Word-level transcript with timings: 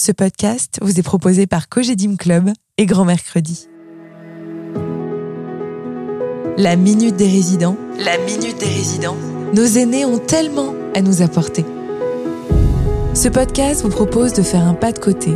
Ce 0.00 0.12
podcast 0.12 0.78
vous 0.80 1.00
est 1.00 1.02
proposé 1.02 1.48
par 1.48 1.68
Cogedim 1.68 2.14
Club 2.14 2.52
et 2.76 2.86
Grand 2.86 3.04
Mercredi. 3.04 3.68
La 6.56 6.76
Minute 6.76 7.16
des 7.16 7.26
Résidents. 7.26 7.76
La 8.04 8.16
Minute 8.18 8.60
des 8.60 8.66
Résidents. 8.66 9.16
Nos 9.54 9.64
aînés 9.64 10.04
ont 10.04 10.20
tellement 10.20 10.72
à 10.94 11.00
nous 11.00 11.20
apporter. 11.20 11.64
Ce 13.12 13.28
podcast 13.28 13.82
vous 13.82 13.88
propose 13.88 14.34
de 14.34 14.42
faire 14.42 14.62
un 14.62 14.74
pas 14.74 14.92
de 14.92 15.00
côté. 15.00 15.32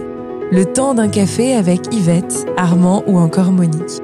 Le 0.52 0.64
temps 0.64 0.94
d'un 0.94 1.08
café 1.08 1.56
avec 1.56 1.92
Yvette, 1.92 2.46
Armand 2.56 3.02
ou 3.08 3.18
encore 3.18 3.50
Monique. 3.50 4.00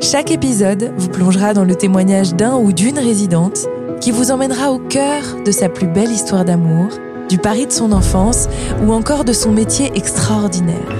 Chaque 0.00 0.30
épisode 0.30 0.92
vous 0.96 1.08
plongera 1.08 1.54
dans 1.54 1.64
le 1.64 1.74
témoignage 1.74 2.36
d'un 2.36 2.56
ou 2.56 2.72
d'une 2.72 3.00
résidente 3.00 3.66
qui 4.00 4.12
vous 4.12 4.30
emmènera 4.30 4.70
au 4.70 4.78
cœur 4.78 5.42
de 5.44 5.50
sa 5.50 5.68
plus 5.68 5.88
belle 5.88 6.12
histoire 6.12 6.44
d'amour, 6.44 6.86
du 7.28 7.38
pari 7.38 7.66
de 7.66 7.72
son 7.72 7.92
enfance 7.92 8.48
ou 8.84 8.92
encore 8.92 9.24
de 9.24 9.32
son 9.32 9.52
métier 9.52 9.90
extraordinaire. 9.94 10.94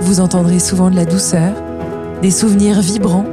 Vous 0.00 0.20
entendrez 0.20 0.58
souvent 0.58 0.90
de 0.90 0.96
la 0.96 1.04
douceur, 1.04 1.52
des 2.22 2.30
souvenirs 2.30 2.80
vibrants, 2.80 3.26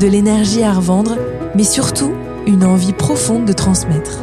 de 0.00 0.06
l'énergie 0.06 0.62
à 0.62 0.72
revendre, 0.72 1.16
mais 1.54 1.64
surtout 1.64 2.12
une 2.46 2.64
envie 2.64 2.92
profonde 2.92 3.44
de 3.44 3.52
transmettre. 3.52 4.22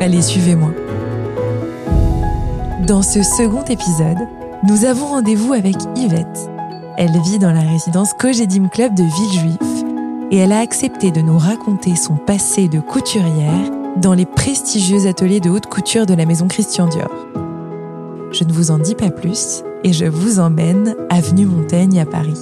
Allez, 0.00 0.22
suivez-moi. 0.22 0.70
Dans 2.86 3.02
ce 3.02 3.22
second 3.22 3.64
épisode, 3.64 4.18
nous 4.66 4.84
avons 4.84 5.06
rendez-vous 5.06 5.52
avec 5.52 5.76
Yvette. 5.96 6.50
Elle 6.96 7.20
vit 7.24 7.38
dans 7.38 7.52
la 7.52 7.60
résidence 7.60 8.12
Cogedim 8.14 8.68
Club 8.68 8.94
de 8.94 9.04
Villejuif 9.04 9.84
et 10.30 10.38
elle 10.38 10.52
a 10.52 10.60
accepté 10.60 11.10
de 11.10 11.20
nous 11.20 11.38
raconter 11.38 11.94
son 11.96 12.16
passé 12.16 12.68
de 12.68 12.80
couturière 12.80 13.70
dans 13.96 14.14
les 14.14 14.26
prestigieux 14.26 15.06
ateliers 15.06 15.40
de 15.40 15.50
haute 15.50 15.66
couture 15.66 16.06
de 16.06 16.14
la 16.14 16.26
maison 16.26 16.46
Christian 16.46 16.86
Dior. 16.86 17.10
Je 18.30 18.44
ne 18.44 18.52
vous 18.52 18.70
en 18.70 18.78
dis 18.78 18.94
pas 18.94 19.10
plus 19.10 19.62
et 19.84 19.92
je 19.92 20.04
vous 20.04 20.38
emmène 20.38 20.94
avenue 21.10 21.46
Montaigne 21.46 22.00
à 22.00 22.06
Paris. 22.06 22.38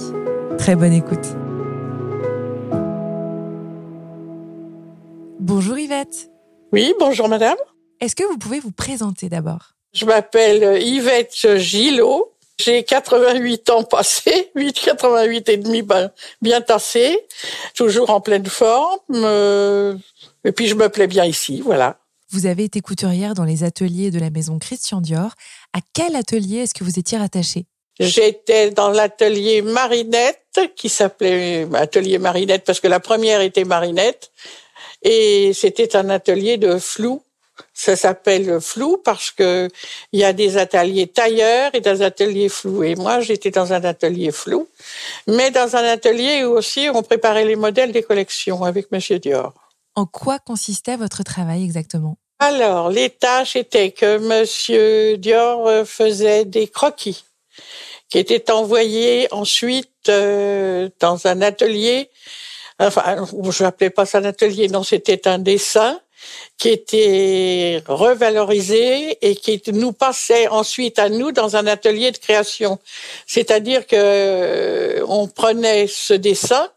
Très 0.57 0.75
bonne 0.75 0.93
écoute. 0.93 1.25
Bonjour 5.39 5.77
Yvette. 5.77 6.29
Oui, 6.73 6.93
bonjour 6.99 7.29
madame. 7.29 7.57
Est-ce 8.01 8.15
que 8.15 8.23
vous 8.23 8.37
pouvez 8.37 8.59
vous 8.59 8.71
présenter 8.71 9.29
d'abord? 9.29 9.73
Je 9.93 10.05
m'appelle 10.05 10.81
Yvette 10.83 11.57
Gillot. 11.57 12.26
J'ai 12.59 12.83
88 12.83 13.69
ans 13.69 13.83
passés, 13.83 14.51
8, 14.55 14.73
88 14.73 15.49
et 15.49 15.57
demi 15.57 15.83
ben, 15.83 16.11
bien 16.41 16.61
tassé, 16.61 17.17
toujours 17.75 18.09
en 18.09 18.19
pleine 18.19 18.47
forme. 18.47 18.97
Euh, 19.11 19.95
et 20.43 20.51
puis 20.51 20.67
je 20.67 20.75
me 20.75 20.89
plais 20.89 21.07
bien 21.07 21.25
ici, 21.25 21.61
voilà. 21.61 21.99
Vous 22.31 22.45
avez 22.45 22.65
été 22.65 22.81
couturière 22.81 23.35
dans 23.35 23.45
les 23.45 23.63
ateliers 23.63 24.11
de 24.11 24.19
la 24.19 24.29
maison 24.29 24.59
Christian 24.59 25.01
Dior. 25.01 25.31
À 25.73 25.79
quel 25.93 26.15
atelier 26.15 26.59
est-ce 26.59 26.73
que 26.73 26.83
vous 26.83 26.99
étiez 26.99 27.17
rattachée? 27.17 27.65
J'étais 27.99 28.71
dans 28.71 28.89
l'atelier 28.89 29.61
Marinette, 29.61 30.59
qui 30.75 30.89
s'appelait 30.89 31.67
Atelier 31.73 32.19
Marinette 32.19 32.63
parce 32.63 32.79
que 32.79 32.87
la 32.87 32.99
première 32.99 33.41
était 33.41 33.63
Marinette, 33.63 34.31
et 35.01 35.51
c'était 35.53 35.95
un 35.95 36.09
atelier 36.09 36.57
de 36.57 36.77
flou 36.77 37.23
ça 37.73 37.95
s'appelle 37.95 38.59
flou 38.61 38.97
parce 38.97 39.31
que 39.31 39.69
il 40.11 40.19
y 40.19 40.23
a 40.23 40.33
des 40.33 40.57
ateliers 40.57 41.07
tailleurs 41.07 41.71
et 41.73 41.81
des 41.81 42.01
ateliers 42.01 42.49
flous. 42.49 42.83
Et 42.83 42.95
moi, 42.95 43.19
j'étais 43.19 43.51
dans 43.51 43.73
un 43.73 43.83
atelier 43.83 44.31
flou, 44.31 44.67
mais 45.27 45.51
dans 45.51 45.75
un 45.75 45.83
atelier 45.83 46.43
où 46.45 46.57
aussi 46.57 46.89
on 46.93 47.03
préparait 47.03 47.45
les 47.45 47.55
modèles 47.55 47.91
des 47.91 48.03
collections 48.03 48.63
avec 48.63 48.91
Monsieur 48.91 49.19
Dior. 49.19 49.53
En 49.95 50.05
quoi 50.05 50.39
consistait 50.39 50.97
votre 50.97 51.23
travail 51.23 51.63
exactement? 51.63 52.17
Alors, 52.39 52.89
les 52.89 53.09
tâches 53.09 53.55
étaient 53.55 53.91
que 53.91 54.19
Monsieur 54.19 55.17
Dior 55.17 55.67
euh, 55.67 55.85
faisait 55.85 56.45
des 56.45 56.67
croquis 56.67 57.23
qui 58.09 58.19
étaient 58.19 58.51
envoyés 58.51 59.27
ensuite 59.31 60.09
euh, 60.09 60.89
dans 60.99 61.27
un 61.27 61.41
atelier. 61.41 62.09
Enfin, 62.79 63.25
je 63.49 63.63
n'appelais 63.63 63.89
pas 63.89 64.05
ça 64.05 64.19
un 64.19 64.25
atelier, 64.25 64.67
non, 64.67 64.83
c'était 64.83 65.27
un 65.27 65.39
dessin 65.39 65.99
qui 66.57 66.69
était 66.69 67.83
revalorisé 67.87 69.17
et 69.21 69.35
qui 69.35 69.61
nous 69.73 69.93
passait 69.93 70.47
ensuite 70.47 70.99
à 70.99 71.09
nous 71.09 71.31
dans 71.31 71.55
un 71.55 71.67
atelier 71.67 72.11
de 72.11 72.17
création. 72.17 72.79
C'est-à-dire 73.25 73.85
que 73.85 73.95
euh, 73.97 75.05
on 75.07 75.27
prenait 75.27 75.87
ce 75.87 76.13
dessin 76.13 76.69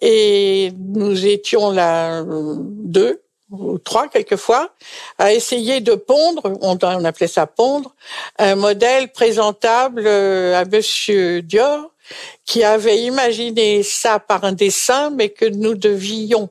et 0.00 0.72
nous 0.76 1.26
étions 1.26 1.70
là 1.70 2.24
deux 2.26 3.22
ou 3.50 3.78
trois 3.78 4.08
quelquefois 4.08 4.74
à 5.18 5.32
essayer 5.32 5.80
de 5.80 5.94
pondre, 5.94 6.58
on, 6.62 6.76
appelait 7.04 7.28
ça 7.28 7.46
pondre, 7.46 7.94
un 8.38 8.56
modèle 8.56 9.12
présentable 9.12 10.04
euh, 10.06 10.58
à 10.60 10.64
Monsieur 10.64 11.42
Dior 11.42 11.90
qui 12.44 12.64
avait 12.64 13.00
imaginé 13.02 13.82
ça 13.82 14.18
par 14.18 14.44
un 14.44 14.52
dessin, 14.52 15.10
mais 15.10 15.28
que 15.28 15.44
nous 15.44 15.74
devions 15.74 16.50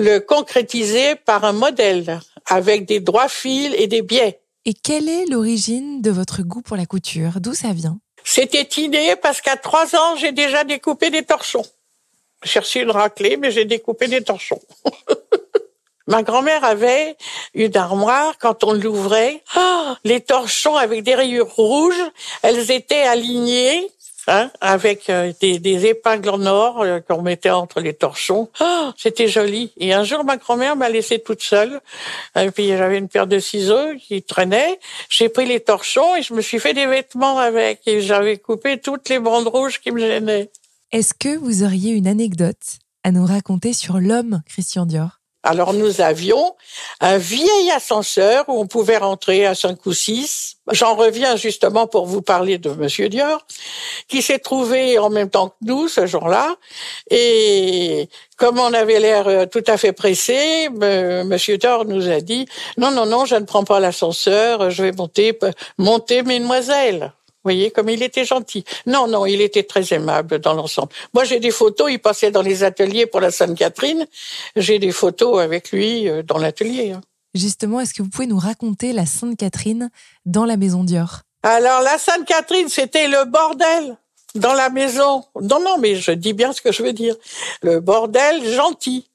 le 0.00 0.18
concrétiser 0.20 1.14
par 1.14 1.44
un 1.44 1.52
modèle 1.52 2.20
avec 2.46 2.86
des 2.86 3.00
droits 3.00 3.28
fils 3.28 3.74
et 3.76 3.86
des 3.86 4.02
biais. 4.02 4.40
Et 4.64 4.74
quelle 4.74 5.08
est 5.08 5.26
l'origine 5.26 6.02
de 6.02 6.10
votre 6.10 6.42
goût 6.42 6.62
pour 6.62 6.76
la 6.76 6.86
couture? 6.86 7.40
D'où 7.40 7.54
ça 7.54 7.72
vient? 7.72 7.98
C'était 8.24 8.68
inné 8.80 9.16
parce 9.16 9.40
qu'à 9.40 9.56
trois 9.56 9.94
ans, 9.94 10.16
j'ai 10.16 10.32
déjà 10.32 10.64
découpé 10.64 11.10
des 11.10 11.22
torchons. 11.22 11.64
J'ai 12.42 12.60
reçu 12.60 12.80
une 12.80 12.90
raclée, 12.90 13.36
mais 13.36 13.50
j'ai 13.50 13.64
découpé 13.64 14.08
des 14.08 14.22
torchons. 14.22 14.60
Ma 16.06 16.22
grand-mère 16.22 16.64
avait 16.64 17.16
une 17.54 17.76
armoire, 17.76 18.36
quand 18.38 18.64
on 18.64 18.72
l'ouvrait, 18.72 19.42
oh, 19.56 19.92
les 20.04 20.20
torchons 20.20 20.76
avec 20.76 21.02
des 21.02 21.14
rayures 21.14 21.54
rouges, 21.54 22.02
elles 22.42 22.70
étaient 22.70 23.02
alignées 23.02 23.88
Hein, 24.26 24.50
avec 24.60 25.08
euh, 25.08 25.32
des, 25.40 25.58
des, 25.58 25.86
épingles 25.86 26.28
en 26.28 26.44
or 26.46 26.82
euh, 26.82 27.00
qu'on 27.00 27.22
mettait 27.22 27.50
entre 27.50 27.80
les 27.80 27.94
torchons. 27.94 28.50
Oh, 28.60 28.90
c'était 28.96 29.28
joli. 29.28 29.72
Et 29.78 29.92
un 29.92 30.04
jour, 30.04 30.24
ma 30.24 30.36
grand-mère 30.36 30.76
m'a 30.76 30.88
laissée 30.88 31.20
toute 31.20 31.42
seule. 31.42 31.80
Et 32.38 32.50
puis 32.50 32.68
j'avais 32.68 32.98
une 32.98 33.08
paire 33.08 33.26
de 33.26 33.38
ciseaux 33.38 33.96
qui 33.98 34.22
traînait. 34.22 34.78
J'ai 35.08 35.28
pris 35.28 35.46
les 35.46 35.60
torchons 35.60 36.16
et 36.16 36.22
je 36.22 36.34
me 36.34 36.42
suis 36.42 36.58
fait 36.58 36.74
des 36.74 36.86
vêtements 36.86 37.38
avec. 37.38 37.80
Et 37.86 38.02
j'avais 38.02 38.36
coupé 38.36 38.78
toutes 38.78 39.08
les 39.08 39.18
bandes 39.18 39.48
rouges 39.48 39.80
qui 39.80 39.90
me 39.90 39.98
gênaient. 39.98 40.50
Est-ce 40.92 41.14
que 41.14 41.36
vous 41.36 41.62
auriez 41.62 41.92
une 41.92 42.06
anecdote 42.06 42.78
à 43.04 43.12
nous 43.12 43.24
raconter 43.24 43.72
sur 43.72 43.98
l'homme 43.98 44.42
Christian 44.46 44.86
Dior? 44.86 45.19
Alors 45.42 45.72
nous 45.72 46.00
avions 46.00 46.54
un 47.00 47.16
vieil 47.16 47.70
ascenseur 47.74 48.44
où 48.48 48.60
on 48.60 48.66
pouvait 48.66 48.98
rentrer 48.98 49.46
à 49.46 49.54
cinq 49.54 49.86
ou 49.86 49.92
six. 49.92 50.56
J'en 50.70 50.94
reviens 50.94 51.36
justement 51.36 51.86
pour 51.86 52.06
vous 52.06 52.22
parler 52.22 52.58
de 52.58 52.70
Monsieur 52.70 53.08
Dior, 53.08 53.46
qui 54.06 54.22
s'est 54.22 54.38
trouvé 54.38 54.98
en 54.98 55.08
même 55.08 55.30
temps 55.30 55.48
que 55.48 55.54
nous 55.62 55.88
ce 55.88 56.06
jour-là. 56.06 56.56
Et 57.10 58.08
comme 58.36 58.58
on 58.58 58.72
avait 58.72 59.00
l'air 59.00 59.28
euh, 59.28 59.46
tout 59.46 59.64
à 59.66 59.76
fait 59.78 59.92
pressé, 59.92 60.68
Monsieur 60.70 61.56
Dior 61.56 61.86
nous 61.86 62.08
a 62.08 62.20
dit 62.20 62.46
non 62.76 62.90
non 62.90 63.06
non, 63.06 63.24
je 63.24 63.36
ne 63.36 63.44
prends 63.44 63.64
pas 63.64 63.80
l'ascenseur, 63.80 64.70
je 64.70 64.82
vais 64.82 64.92
monter 64.92 65.38
monter 65.78 66.22
mesdemoiselles 66.22 67.12
voyez, 67.44 67.70
comme 67.70 67.88
il 67.88 68.02
était 68.02 68.24
gentil. 68.24 68.64
Non, 68.86 69.06
non, 69.06 69.26
il 69.26 69.40
était 69.40 69.62
très 69.62 69.92
aimable 69.92 70.38
dans 70.38 70.54
l'ensemble. 70.54 70.90
Moi, 71.14 71.24
j'ai 71.24 71.40
des 71.40 71.50
photos, 71.50 71.90
il 71.90 71.98
passait 71.98 72.30
dans 72.30 72.42
les 72.42 72.64
ateliers 72.64 73.06
pour 73.06 73.20
la 73.20 73.30
Sainte-Catherine. 73.30 74.06
J'ai 74.56 74.78
des 74.78 74.92
photos 74.92 75.40
avec 75.40 75.72
lui 75.72 76.08
euh, 76.08 76.22
dans 76.22 76.38
l'atelier. 76.38 76.92
Hein. 76.92 77.00
Justement, 77.34 77.80
est-ce 77.80 77.94
que 77.94 78.02
vous 78.02 78.08
pouvez 78.08 78.26
nous 78.26 78.38
raconter 78.38 78.92
la 78.92 79.06
Sainte-Catherine 79.06 79.90
dans 80.26 80.44
la 80.44 80.56
maison 80.56 80.84
Dior? 80.84 81.20
Alors, 81.42 81.82
la 81.82 81.96
Sainte-Catherine, 81.96 82.68
c'était 82.68 83.08
le 83.08 83.24
bordel 83.24 83.96
dans 84.34 84.52
la 84.52 84.70
maison. 84.70 85.24
Non, 85.40 85.60
non, 85.60 85.78
mais 85.78 85.96
je 85.96 86.12
dis 86.12 86.32
bien 86.32 86.52
ce 86.52 86.60
que 86.60 86.72
je 86.72 86.82
veux 86.82 86.92
dire. 86.92 87.14
Le 87.62 87.80
bordel 87.80 88.44
gentil 88.44 89.09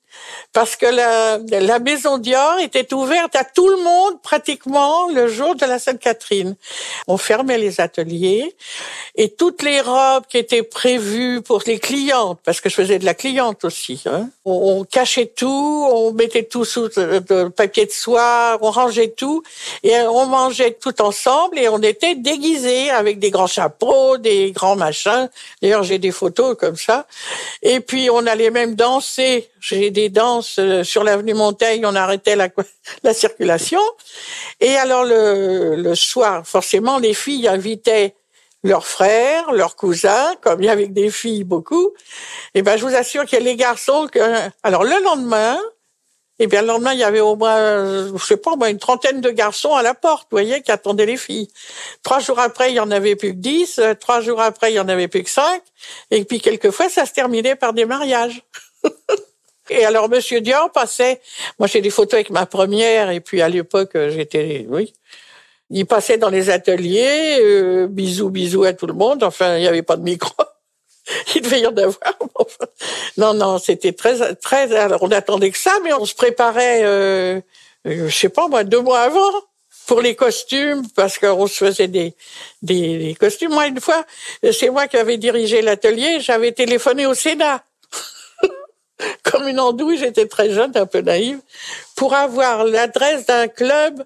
parce 0.54 0.76
que 0.76 0.86
la, 0.86 1.40
la 1.50 1.80
maison 1.80 2.18
Dior 2.18 2.60
était 2.60 2.94
ouverte 2.94 3.36
à 3.36 3.44
tout 3.44 3.68
le 3.68 3.78
monde 3.78 4.22
pratiquement 4.22 5.08
le 5.10 5.28
jour 5.28 5.56
de 5.56 5.66
la 5.66 5.80
Sainte-Catherine. 5.80 6.56
On 7.08 7.18
fermait 7.18 7.58
les 7.58 7.82
ateliers 7.82 8.56
et 9.16 9.30
toutes 9.30 9.62
les 9.62 9.82
robes 9.82 10.26
qui 10.28 10.38
étaient 10.38 10.64
prévues 10.64 11.42
pour 11.42 11.64
les 11.66 11.80
clientes, 11.80 12.40
parce 12.44 12.62
que 12.62 12.70
je 12.70 12.76
faisais 12.76 13.00
de 13.00 13.06
la 13.06 13.14
cliente 13.14 13.66
aussi, 13.66 14.04
hein, 14.06 14.30
on, 14.46 14.84
cachait 14.84 15.26
tout, 15.26 15.88
on 15.92 16.12
mettait 16.12 16.44
tout 16.44 16.66
sous 16.66 16.90
le 16.98 17.50
papier 17.50 17.86
de 17.86 17.92
soie, 17.92 18.58
on 18.62 18.72
rangeait 18.72 19.10
tout 19.10 19.44
et 19.84 19.98
on 20.02 20.26
mangeait 20.28 20.72
tout 20.80 21.02
ensemble 21.02 21.58
et 21.58 21.68
on 21.70 21.80
était 21.80 22.16
déguisés 22.16 22.90
avec 22.90 23.20
des 23.20 23.32
grands 23.32 23.48
chapeaux, 23.48 24.18
des 24.18 24.52
grands 24.52 24.76
machins. 24.76 25.30
D'ailleurs, 25.62 25.84
j'ai 25.84 25.98
des 25.98 26.12
photos 26.12 26.56
comme 26.58 26.76
ça. 26.76 27.08
Et 27.62 27.80
puis 27.80 28.10
on 28.10 28.26
allait 28.28 28.52
même 28.52 28.76
danser. 28.76 29.50
J'ai 29.60 29.90
des 29.90 30.05
danses 30.10 30.58
euh, 30.60 30.84
sur 30.84 31.04
l'avenue 31.04 31.34
Montaigne, 31.34 31.86
on 31.86 31.96
arrêtait 31.96 32.36
la, 32.36 32.50
la 33.04 33.14
circulation. 33.14 33.82
Et 34.60 34.76
alors 34.76 35.04
le, 35.06 35.94
soir, 35.96 36.46
forcément, 36.46 36.98
les 36.98 37.14
filles 37.14 37.48
invitaient 37.48 38.16
leurs 38.64 38.88
frères, 38.88 39.52
leurs 39.52 39.76
cousins, 39.76 40.36
comme 40.42 40.62
il 40.62 40.66
y 40.66 40.70
avait 40.70 40.88
des 40.88 41.12
filles 41.12 41.44
beaucoup. 41.44 41.92
Et 42.56 42.62
ben, 42.64 42.78
je 42.78 42.86
vous 42.86 42.96
assure 42.96 43.26
qu'il 43.26 43.38
y 43.38 43.42
a 43.42 43.46
les 43.46 43.56
garçons 43.56 44.08
alors 44.64 44.84
le 44.84 45.04
lendemain, 45.04 45.60
Et 46.40 46.48
bien 46.48 46.62
le 46.62 46.68
lendemain, 46.68 46.94
il 46.94 47.00
y 47.00 47.04
avait 47.04 47.22
au 47.22 47.36
moins, 47.36 48.08
je 48.14 48.26
sais 48.26 48.38
pas, 48.38 48.52
une 48.68 48.80
trentaine 48.80 49.22
de 49.22 49.30
garçons 49.30 49.74
à 49.74 49.84
la 49.84 49.94
porte, 49.94 50.28
vous 50.32 50.38
voyez, 50.38 50.62
qui 50.62 50.72
attendaient 50.72 51.06
les 51.06 51.16
filles. 51.16 51.48
Trois 52.04 52.20
jours 52.20 52.40
après, 52.40 52.72
il 52.72 52.76
y 52.76 52.80
en 52.80 52.92
avait 52.92 53.16
plus 53.16 53.32
que 53.32 53.38
dix. 53.38 53.80
Trois 54.00 54.20
jours 54.22 54.42
après, 54.42 54.72
il 54.72 54.76
y 54.76 54.80
en 54.80 54.90
avait 54.90 55.08
plus 55.08 55.24
que 55.24 55.30
cinq. 55.30 55.62
Et 56.12 56.26
puis 56.26 56.42
quelquefois, 56.42 56.90
ça 56.90 57.06
se 57.06 57.14
terminait 57.14 57.56
par 57.56 57.72
des 57.74 57.86
mariages. 57.86 58.44
et 59.70 59.86
alors, 59.86 60.10
Monsieur 60.10 60.42
Dior 60.42 60.72
passait. 60.72 61.22
Moi, 61.60 61.68
j'ai 61.68 61.82
des 61.82 61.90
photos 61.90 62.16
avec 62.16 62.30
ma 62.30 62.46
première, 62.46 63.10
et 63.10 63.20
puis 63.20 63.42
à 63.42 63.50
l'époque, 63.50 63.92
j'étais, 64.10 64.66
oui. 64.70 64.94
Il 65.72 65.86
passait 65.86 66.18
dans 66.18 66.30
les 66.30 66.50
ateliers, 66.50 67.38
euh, 67.42 67.88
bisous, 67.88 68.30
bisous 68.30 68.66
à 68.66 68.74
tout 68.74 68.86
le 68.86 68.94
monde. 68.94 69.24
Enfin, 69.24 69.58
il 69.58 69.62
n'y 69.62 69.68
avait 69.68 69.82
pas 69.82 69.98
de 69.98 70.04
micro. 70.04 70.32
il 71.36 71.42
devait 71.42 71.62
y 71.62 71.68
en 71.68 71.76
avoir. 71.76 72.18
non, 73.18 73.34
non, 73.34 73.58
c'était 73.58 73.94
très, 73.94 74.36
très. 74.36 74.76
Alors, 74.76 75.02
on 75.02 75.12
attendait 75.12 75.52
que 75.52 75.58
ça, 75.58 75.72
mais 75.84 75.94
on 75.94 76.06
se 76.06 76.14
préparait, 76.14 76.82
euh, 76.84 77.42
euh, 77.88 78.08
je 78.10 78.16
sais 78.16 78.30
pas 78.30 78.48
moi, 78.48 78.64
deux 78.64 78.82
mois 78.82 79.02
avant 79.02 79.32
pour 79.88 80.02
les 80.02 80.16
costumes, 80.16 80.84
parce 80.96 81.20
qu'on 81.20 81.46
se 81.46 81.66
faisait 81.66 81.88
des, 81.88 82.16
des, 82.64 82.98
des, 82.98 83.16
costumes. 83.16 83.52
Moi, 83.52 83.68
une 83.68 83.80
fois, 83.80 84.04
c'est 84.52 84.70
moi 84.70 84.88
qui 84.88 84.98
avais 84.98 85.18
dirigé 85.18 85.62
l'atelier. 85.62 86.20
J'avais 86.22 86.52
téléphoné 86.52 87.06
au 87.06 87.14
Sénat. 87.14 87.64
Comme 89.24 89.48
une 89.48 89.60
andouille, 89.60 89.98
j'étais 89.98 90.28
très 90.28 90.52
jeune, 90.52 90.72
un 90.76 90.86
peu 90.86 91.02
naïve, 91.02 91.40
pour 91.96 92.14
avoir 92.14 92.64
l'adresse 92.64 93.26
d'un 93.26 93.48
club 93.48 94.06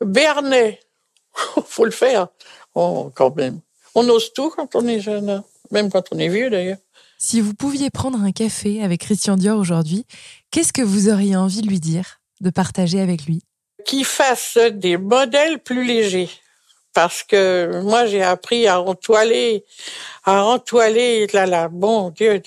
bernais. 0.00 0.80
Faut 1.66 1.84
le 1.84 1.90
faire. 1.90 2.28
Oh, 2.74 3.10
quand 3.14 3.34
même. 3.36 3.60
On 3.94 4.08
ose 4.08 4.32
tout 4.32 4.50
quand 4.50 4.76
on 4.76 4.86
est 4.86 5.00
jeune. 5.00 5.30
Hein 5.30 5.44
même 5.70 5.90
quand 5.90 6.04
on 6.12 6.18
est 6.18 6.28
vieux 6.28 6.50
d'ailleurs. 6.50 6.78
Si 7.18 7.40
vous 7.40 7.54
pouviez 7.54 7.90
prendre 7.90 8.20
un 8.20 8.32
café 8.32 8.82
avec 8.82 9.00
Christian 9.00 9.36
Dior 9.36 9.58
aujourd'hui, 9.58 10.06
qu'est-ce 10.50 10.72
que 10.72 10.82
vous 10.82 11.08
auriez 11.08 11.36
envie 11.36 11.62
de 11.62 11.68
lui 11.68 11.80
dire, 11.80 12.20
de 12.40 12.50
partager 12.50 13.00
avec 13.00 13.26
lui? 13.26 13.42
Qu'il 13.84 14.04
fasse 14.04 14.58
des 14.72 14.96
modèles 14.96 15.58
plus 15.58 15.84
légers. 15.84 16.30
Parce 16.98 17.22
que 17.22 17.80
moi, 17.84 18.06
j'ai 18.06 18.24
appris 18.24 18.66
à 18.66 18.80
entoiler, 18.80 19.64
à 20.24 20.42
entoiler, 20.42 21.28
là, 21.32 21.46
là, 21.46 21.68
bon 21.68 22.10
Dieu. 22.10 22.42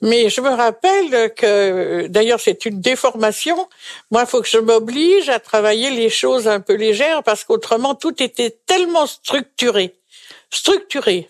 Mais 0.00 0.30
je 0.30 0.40
me 0.40 0.48
rappelle 0.48 1.34
que, 1.34 2.06
d'ailleurs, 2.06 2.40
c'est 2.40 2.64
une 2.64 2.80
déformation. 2.80 3.68
Moi, 4.10 4.22
il 4.22 4.26
faut 4.26 4.40
que 4.40 4.48
je 4.48 4.56
m'oblige 4.56 5.28
à 5.28 5.38
travailler 5.38 5.90
les 5.90 6.08
choses 6.08 6.48
un 6.48 6.60
peu 6.60 6.76
légères 6.76 7.22
parce 7.22 7.44
qu'autrement, 7.44 7.94
tout 7.94 8.22
était 8.22 8.56
tellement 8.64 9.06
structuré. 9.06 9.94
Structuré. 10.48 11.28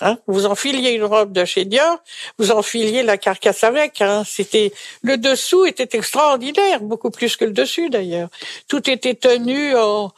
Hein 0.00 0.18
vous 0.28 0.46
enfiliez 0.46 0.90
une 0.90 1.04
robe 1.04 1.32
de 1.32 1.44
chez 1.44 1.64
Dior, 1.64 1.98
vous 2.38 2.52
enfiliez 2.52 3.02
la 3.02 3.16
carcasse 3.16 3.64
avec. 3.64 4.00
Hein 4.00 4.22
C'était 4.24 4.72
le 5.02 5.16
dessous 5.16 5.64
était 5.64 5.96
extraordinaire, 5.96 6.82
beaucoup 6.82 7.10
plus 7.10 7.36
que 7.36 7.46
le 7.46 7.52
dessus 7.52 7.88
d'ailleurs. 7.88 8.28
Tout 8.68 8.88
était 8.88 9.14
tenu 9.14 9.74
en. 9.74 10.12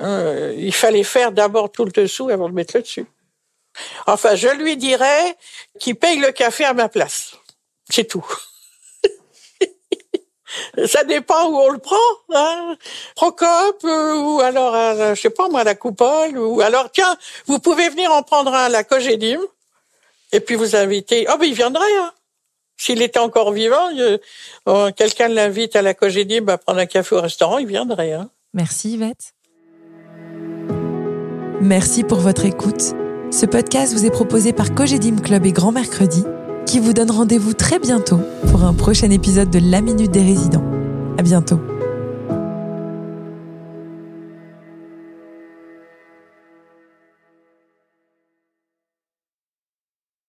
Euh, 0.00 0.54
il 0.56 0.74
fallait 0.74 1.04
faire 1.04 1.32
d'abord 1.32 1.70
tout 1.70 1.84
le 1.84 1.92
dessous 1.92 2.28
avant 2.28 2.48
de 2.48 2.54
mettre 2.54 2.76
le 2.76 2.82
dessus. 2.82 3.06
Enfin, 4.06 4.34
je 4.34 4.48
lui 4.48 4.76
dirais 4.76 5.36
qu'il 5.78 5.96
paye 5.96 6.18
le 6.18 6.32
café 6.32 6.64
à 6.64 6.74
ma 6.74 6.88
place. 6.88 7.36
C'est 7.90 8.04
tout. 8.04 8.26
Ça 10.86 11.04
dépend 11.04 11.48
où 11.48 11.58
on 11.58 11.70
le 11.70 11.78
prend. 11.78 11.96
Hein. 12.34 12.76
Procope 13.16 13.84
euh, 13.84 14.14
ou 14.14 14.40
alors, 14.40 15.14
je 15.14 15.20
sais 15.20 15.30
pas 15.30 15.48
moi, 15.48 15.64
la 15.64 15.74
coupole 15.74 16.38
ou 16.38 16.60
alors 16.60 16.90
tiens, 16.92 17.16
vous 17.46 17.58
pouvez 17.58 17.88
venir 17.88 18.12
en 18.12 18.22
prendre 18.22 18.54
un 18.54 18.64
à 18.64 18.68
la 18.68 18.84
Cogédim 18.84 19.40
et 20.32 20.40
puis 20.40 20.54
vous 20.54 20.76
inviter. 20.76 21.26
Oh 21.32 21.36
ben 21.38 21.46
il 21.46 21.54
viendrait. 21.54 21.96
Hein. 21.98 22.12
S'il 22.76 23.02
était 23.02 23.20
encore 23.20 23.52
vivant, 23.52 23.90
oh, 24.66 24.88
quelqu'un 24.96 25.28
l'invite 25.28 25.76
à 25.76 25.82
la 25.82 25.94
Cogédim 25.94 26.48
à 26.48 26.58
prendre 26.58 26.80
un 26.80 26.86
café 26.86 27.14
au 27.14 27.20
restaurant, 27.20 27.58
il 27.58 27.66
viendrait. 27.66 28.12
Hein. 28.12 28.30
Merci 28.52 28.94
Yvette. 28.94 29.33
Merci 31.64 32.04
pour 32.04 32.18
votre 32.18 32.44
écoute. 32.44 32.94
Ce 33.30 33.46
podcast 33.46 33.94
vous 33.94 34.04
est 34.04 34.10
proposé 34.10 34.52
par 34.52 34.74
Cogedim 34.74 35.16
Club 35.16 35.46
et 35.46 35.52
Grand 35.52 35.72
Mercredi 35.72 36.22
qui 36.66 36.78
vous 36.78 36.92
donne 36.92 37.10
rendez-vous 37.10 37.54
très 37.54 37.78
bientôt 37.78 38.20
pour 38.50 38.64
un 38.64 38.74
prochain 38.74 39.08
épisode 39.08 39.48
de 39.48 39.60
La 39.70 39.80
Minute 39.80 40.10
des 40.10 40.20
Résidents. 40.20 40.62
À 41.16 41.22
bientôt. 41.22 41.58